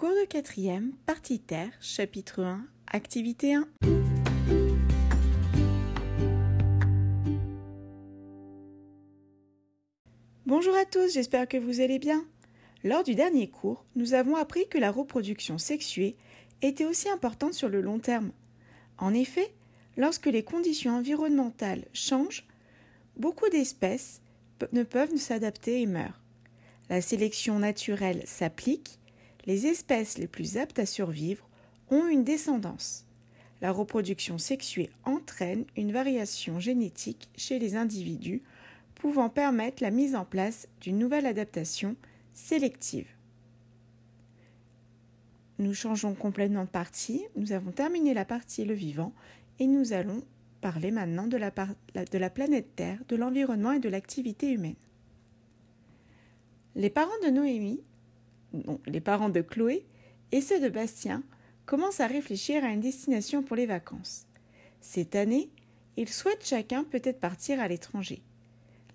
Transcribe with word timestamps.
Cours 0.00 0.08
de 0.18 0.24
quatrième, 0.24 0.92
partie 1.04 1.40
terre, 1.40 1.72
chapitre 1.78 2.42
1, 2.42 2.66
activité 2.86 3.52
1. 3.52 3.68
Bonjour 10.46 10.74
à 10.74 10.86
tous, 10.86 11.12
j'espère 11.12 11.46
que 11.46 11.58
vous 11.58 11.82
allez 11.82 11.98
bien. 11.98 12.24
Lors 12.82 13.04
du 13.04 13.14
dernier 13.14 13.50
cours, 13.50 13.84
nous 13.94 14.14
avons 14.14 14.36
appris 14.36 14.66
que 14.68 14.78
la 14.78 14.90
reproduction 14.90 15.58
sexuée 15.58 16.16
était 16.62 16.86
aussi 16.86 17.10
importante 17.10 17.52
sur 17.52 17.68
le 17.68 17.82
long 17.82 17.98
terme. 17.98 18.32
En 18.96 19.12
effet, 19.12 19.52
lorsque 19.98 20.28
les 20.28 20.44
conditions 20.44 20.96
environnementales 20.96 21.84
changent, 21.92 22.46
beaucoup 23.18 23.50
d'espèces 23.50 24.22
ne 24.72 24.82
peuvent 24.82 25.16
s'adapter 25.16 25.82
et 25.82 25.86
meurent. 25.86 26.22
La 26.88 27.02
sélection 27.02 27.58
naturelle 27.58 28.22
s'applique, 28.24 28.98
les 29.50 29.66
espèces 29.66 30.16
les 30.16 30.28
plus 30.28 30.58
aptes 30.58 30.78
à 30.78 30.86
survivre 30.86 31.44
ont 31.90 32.06
une 32.06 32.22
descendance. 32.22 33.04
La 33.60 33.72
reproduction 33.72 34.38
sexuée 34.38 34.90
entraîne 35.04 35.64
une 35.76 35.90
variation 35.90 36.60
génétique 36.60 37.28
chez 37.36 37.58
les 37.58 37.74
individus 37.74 38.42
pouvant 38.94 39.28
permettre 39.28 39.82
la 39.82 39.90
mise 39.90 40.14
en 40.14 40.24
place 40.24 40.68
d'une 40.80 41.00
nouvelle 41.00 41.26
adaptation 41.26 41.96
sélective. 42.32 43.08
Nous 45.58 45.74
changeons 45.74 46.14
complètement 46.14 46.62
de 46.62 46.68
partie, 46.68 47.24
nous 47.34 47.50
avons 47.50 47.72
terminé 47.72 48.14
la 48.14 48.24
partie 48.24 48.64
le 48.64 48.74
vivant 48.74 49.12
et 49.58 49.66
nous 49.66 49.92
allons 49.92 50.22
parler 50.60 50.92
maintenant 50.92 51.26
de 51.26 51.36
la, 51.36 52.30
planète 52.30 52.76
Terre, 52.76 53.00
de 53.08 53.16
l'environnement 53.16 53.72
et 53.72 53.80
de 53.80 53.88
l'activité 53.88 54.52
humaine. 54.52 54.76
Les 56.76 56.88
parents 56.88 57.10
de 57.24 57.30
Noémie, 57.30 57.82
les 58.86 59.00
parents 59.00 59.28
de 59.28 59.40
Chloé 59.40 59.86
et 60.32 60.40
ceux 60.40 60.60
de 60.60 60.68
Bastien 60.68 61.22
commencent 61.66 62.00
à 62.00 62.06
réfléchir 62.06 62.64
à 62.64 62.68
une 62.68 62.80
destination 62.80 63.42
pour 63.42 63.56
les 63.56 63.66
vacances. 63.66 64.26
Cette 64.80 65.14
année, 65.14 65.50
ils 65.96 66.08
souhaitent 66.08 66.46
chacun 66.46 66.84
peut-être 66.84 67.20
partir 67.20 67.60
à 67.60 67.68
l'étranger. 67.68 68.22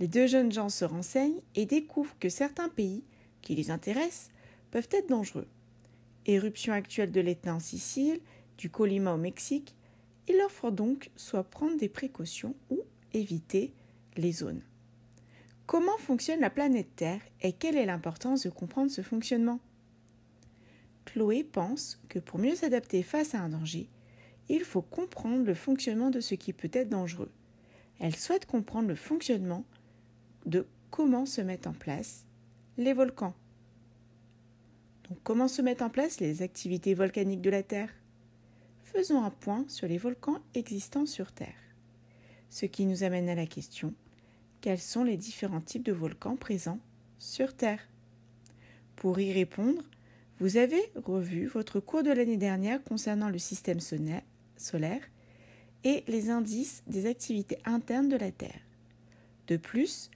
Les 0.00 0.08
deux 0.08 0.26
jeunes 0.26 0.52
gens 0.52 0.68
se 0.68 0.84
renseignent 0.84 1.40
et 1.54 1.66
découvrent 1.66 2.16
que 2.18 2.28
certains 2.28 2.68
pays 2.68 3.04
qui 3.42 3.54
les 3.54 3.70
intéressent 3.70 4.30
peuvent 4.70 4.88
être 4.90 5.08
dangereux. 5.08 5.46
Éruption 6.26 6.72
actuelle 6.72 7.12
de 7.12 7.20
l'Etna 7.20 7.54
en 7.54 7.60
Sicile, 7.60 8.20
du 8.58 8.70
Colima 8.70 9.14
au 9.14 9.18
Mexique, 9.18 9.74
il 10.28 10.36
leur 10.36 10.50
faut 10.50 10.70
donc 10.70 11.10
soit 11.16 11.44
prendre 11.44 11.76
des 11.76 11.88
précautions 11.88 12.54
ou 12.70 12.80
éviter 13.12 13.72
les 14.16 14.32
zones. 14.32 14.62
Comment 15.66 15.96
fonctionne 15.96 16.40
la 16.40 16.50
planète 16.50 16.94
Terre 16.94 17.22
et 17.40 17.52
quelle 17.52 17.76
est 17.76 17.86
l'importance 17.86 18.42
de 18.42 18.50
comprendre 18.50 18.90
ce 18.90 19.00
fonctionnement? 19.00 19.60
Chloé 21.06 21.42
pense 21.42 22.02
que 22.08 22.18
pour 22.18 22.38
mieux 22.38 22.54
s'adapter 22.54 23.02
face 23.02 23.34
à 23.34 23.40
un 23.40 23.48
danger, 23.48 23.88
il 24.50 24.62
faut 24.62 24.82
comprendre 24.82 25.44
le 25.44 25.54
fonctionnement 25.54 26.10
de 26.10 26.20
ce 26.20 26.34
qui 26.34 26.52
peut 26.52 26.70
être 26.72 26.90
dangereux. 26.90 27.30
Elle 27.98 28.14
souhaite 28.14 28.44
comprendre 28.44 28.88
le 28.88 28.94
fonctionnement 28.94 29.64
de 30.44 30.66
comment 30.90 31.24
se 31.24 31.40
mettent 31.40 31.66
en 31.66 31.72
place 31.72 32.26
les 32.76 32.92
volcans. 32.92 33.34
Donc 35.08 35.18
comment 35.22 35.48
se 35.48 35.62
mettent 35.62 35.82
en 35.82 35.90
place 35.90 36.20
les 36.20 36.42
activités 36.42 36.92
volcaniques 36.92 37.40
de 37.40 37.50
la 37.50 37.62
Terre? 37.62 37.90
Faisons 38.82 39.24
un 39.24 39.30
point 39.30 39.64
sur 39.68 39.88
les 39.88 39.98
volcans 39.98 40.40
existants 40.54 41.06
sur 41.06 41.32
Terre. 41.32 41.54
Ce 42.50 42.66
qui 42.66 42.84
nous 42.84 43.02
amène 43.02 43.30
à 43.30 43.34
la 43.34 43.46
question 43.46 43.94
quels 44.64 44.80
sont 44.80 45.04
les 45.04 45.18
différents 45.18 45.60
types 45.60 45.84
de 45.84 45.92
volcans 45.92 46.36
présents 46.36 46.80
sur 47.18 47.54
Terre 47.54 47.86
Pour 48.96 49.20
y 49.20 49.30
répondre, 49.30 49.82
vous 50.40 50.56
avez 50.56 50.80
revu 50.94 51.44
votre 51.44 51.80
cours 51.80 52.02
de 52.02 52.10
l'année 52.10 52.38
dernière 52.38 52.82
concernant 52.82 53.28
le 53.28 53.36
système 53.36 53.80
solaire 53.80 55.02
et 55.84 56.02
les 56.08 56.30
indices 56.30 56.82
des 56.86 57.04
activités 57.04 57.58
internes 57.66 58.08
de 58.08 58.16
la 58.16 58.30
Terre. 58.30 58.62
De 59.48 59.58
plus, 59.58 60.10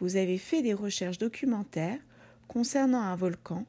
vous 0.00 0.16
avez 0.16 0.36
fait 0.36 0.62
des 0.62 0.74
recherches 0.74 1.18
documentaires 1.18 2.00
concernant 2.48 3.02
un 3.02 3.14
volcan 3.14 3.66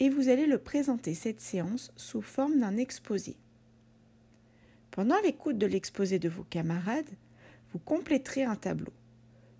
et 0.00 0.10
vous 0.10 0.28
allez 0.28 0.46
le 0.46 0.58
présenter 0.58 1.14
cette 1.14 1.40
séance 1.40 1.92
sous 1.94 2.20
forme 2.20 2.58
d'un 2.58 2.76
exposé. 2.78 3.36
Pendant 4.90 5.20
l'écoute 5.22 5.56
de 5.56 5.66
l'exposé 5.66 6.18
de 6.18 6.28
vos 6.28 6.42
camarades, 6.42 7.10
vous 7.72 7.78
compléterez 7.78 8.42
un 8.42 8.56
tableau. 8.56 8.92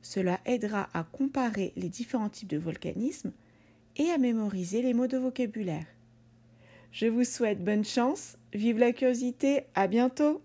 Cela 0.02 0.40
aidera 0.44 0.88
à 0.94 1.04
comparer 1.04 1.72
les 1.76 1.88
différents 1.88 2.28
types 2.28 2.48
de 2.48 2.58
volcanisme 2.58 3.32
et 3.96 4.10
à 4.10 4.18
mémoriser 4.18 4.82
les 4.82 4.94
mots 4.94 5.06
de 5.06 5.18
vocabulaire. 5.18 5.86
Je 6.92 7.06
vous 7.06 7.24
souhaite 7.24 7.62
bonne 7.62 7.84
chance, 7.84 8.38
vive 8.52 8.78
la 8.78 8.92
curiosité, 8.92 9.64
à 9.74 9.86
bientôt 9.88 10.42